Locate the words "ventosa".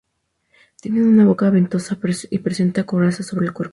1.53-1.95